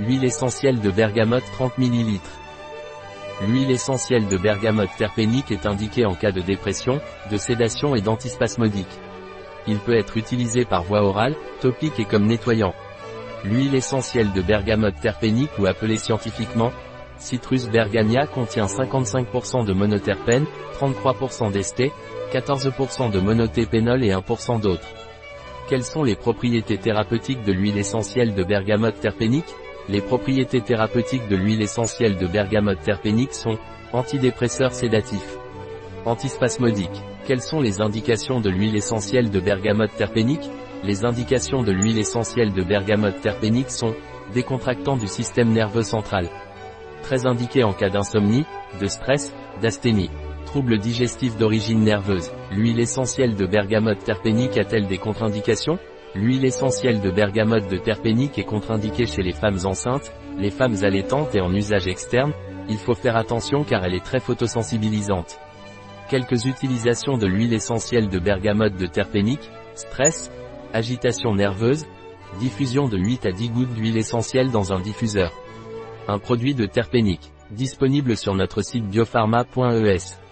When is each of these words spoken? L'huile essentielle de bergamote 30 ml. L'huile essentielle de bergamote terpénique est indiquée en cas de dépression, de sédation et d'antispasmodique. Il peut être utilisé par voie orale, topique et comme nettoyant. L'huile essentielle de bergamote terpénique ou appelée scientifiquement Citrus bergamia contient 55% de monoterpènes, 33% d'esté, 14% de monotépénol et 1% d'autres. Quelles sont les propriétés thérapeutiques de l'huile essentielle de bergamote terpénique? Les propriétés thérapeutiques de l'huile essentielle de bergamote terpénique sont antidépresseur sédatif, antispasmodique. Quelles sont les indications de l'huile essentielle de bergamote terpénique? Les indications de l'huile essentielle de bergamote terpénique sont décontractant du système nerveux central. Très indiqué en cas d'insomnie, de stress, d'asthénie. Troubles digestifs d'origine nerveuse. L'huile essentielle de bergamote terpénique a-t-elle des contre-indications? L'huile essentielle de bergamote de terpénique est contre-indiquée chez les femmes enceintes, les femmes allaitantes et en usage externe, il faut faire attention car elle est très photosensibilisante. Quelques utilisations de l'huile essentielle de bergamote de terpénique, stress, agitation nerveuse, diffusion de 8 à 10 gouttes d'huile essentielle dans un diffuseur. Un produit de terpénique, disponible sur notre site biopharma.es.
L'huile 0.00 0.24
essentielle 0.24 0.80
de 0.80 0.90
bergamote 0.90 1.44
30 1.52 1.78
ml. 1.78 2.18
L'huile 3.46 3.70
essentielle 3.70 4.26
de 4.26 4.36
bergamote 4.36 4.90
terpénique 4.98 5.52
est 5.52 5.66
indiquée 5.66 6.04
en 6.04 6.14
cas 6.14 6.32
de 6.32 6.40
dépression, 6.40 7.00
de 7.30 7.36
sédation 7.36 7.94
et 7.94 8.00
d'antispasmodique. 8.00 8.98
Il 9.68 9.78
peut 9.78 9.96
être 9.96 10.16
utilisé 10.16 10.64
par 10.64 10.82
voie 10.82 11.02
orale, 11.02 11.36
topique 11.60 12.00
et 12.00 12.06
comme 12.06 12.26
nettoyant. 12.26 12.74
L'huile 13.44 13.76
essentielle 13.76 14.32
de 14.32 14.42
bergamote 14.42 14.98
terpénique 15.00 15.56
ou 15.60 15.66
appelée 15.66 15.96
scientifiquement 15.96 16.72
Citrus 17.18 17.68
bergamia 17.68 18.26
contient 18.26 18.66
55% 18.66 19.64
de 19.64 19.72
monoterpènes, 19.72 20.46
33% 20.80 21.52
d'esté, 21.52 21.92
14% 22.32 23.12
de 23.12 23.20
monotépénol 23.20 24.02
et 24.02 24.10
1% 24.10 24.60
d'autres. 24.60 24.88
Quelles 25.68 25.84
sont 25.84 26.02
les 26.02 26.16
propriétés 26.16 26.78
thérapeutiques 26.78 27.44
de 27.44 27.52
l'huile 27.52 27.78
essentielle 27.78 28.34
de 28.34 28.42
bergamote 28.42 28.98
terpénique? 28.98 29.54
Les 29.88 30.00
propriétés 30.00 30.62
thérapeutiques 30.62 31.28
de 31.28 31.36
l'huile 31.36 31.60
essentielle 31.60 32.16
de 32.16 32.26
bergamote 32.26 32.80
terpénique 32.80 33.34
sont 33.34 33.58
antidépresseur 33.92 34.72
sédatif, 34.72 35.36
antispasmodique. 36.06 37.02
Quelles 37.26 37.42
sont 37.42 37.60
les 37.60 37.82
indications 37.82 38.40
de 38.40 38.48
l'huile 38.48 38.76
essentielle 38.76 39.30
de 39.30 39.40
bergamote 39.40 39.94
terpénique? 39.96 40.48
Les 40.82 41.04
indications 41.04 41.62
de 41.62 41.72
l'huile 41.72 41.98
essentielle 41.98 42.52
de 42.52 42.62
bergamote 42.62 43.20
terpénique 43.20 43.70
sont 43.70 43.94
décontractant 44.32 44.96
du 44.96 45.06
système 45.06 45.52
nerveux 45.52 45.82
central. 45.82 46.28
Très 47.02 47.26
indiqué 47.26 47.62
en 47.62 47.74
cas 47.74 47.90
d'insomnie, 47.90 48.46
de 48.80 48.86
stress, 48.86 49.34
d'asthénie. 49.60 50.10
Troubles 50.46 50.78
digestifs 50.78 51.36
d'origine 51.36 51.80
nerveuse. 51.80 52.30
L'huile 52.50 52.80
essentielle 52.80 53.34
de 53.34 53.46
bergamote 53.46 54.02
terpénique 54.02 54.56
a-t-elle 54.56 54.86
des 54.86 54.98
contre-indications? 54.98 55.78
L'huile 56.14 56.44
essentielle 56.44 57.00
de 57.00 57.10
bergamote 57.10 57.68
de 57.68 57.76
terpénique 57.76 58.38
est 58.38 58.44
contre-indiquée 58.44 59.06
chez 59.06 59.22
les 59.22 59.32
femmes 59.32 59.58
enceintes, 59.64 60.12
les 60.38 60.50
femmes 60.50 60.76
allaitantes 60.82 61.34
et 61.34 61.40
en 61.40 61.52
usage 61.52 61.88
externe, 61.88 62.32
il 62.68 62.78
faut 62.78 62.94
faire 62.94 63.16
attention 63.16 63.64
car 63.64 63.84
elle 63.84 63.94
est 63.94 64.04
très 64.04 64.20
photosensibilisante. 64.20 65.40
Quelques 66.08 66.44
utilisations 66.44 67.18
de 67.18 67.26
l'huile 67.26 67.52
essentielle 67.52 68.08
de 68.08 68.18
bergamote 68.20 68.76
de 68.76 68.86
terpénique, 68.86 69.50
stress, 69.74 70.30
agitation 70.72 71.34
nerveuse, 71.34 71.84
diffusion 72.38 72.88
de 72.88 72.96
8 72.96 73.26
à 73.26 73.32
10 73.32 73.48
gouttes 73.50 73.74
d'huile 73.74 73.96
essentielle 73.96 74.52
dans 74.52 74.72
un 74.72 74.80
diffuseur. 74.80 75.32
Un 76.06 76.18
produit 76.18 76.54
de 76.54 76.66
terpénique, 76.66 77.32
disponible 77.50 78.16
sur 78.16 78.34
notre 78.34 78.62
site 78.62 78.84
biopharma.es. 78.84 80.23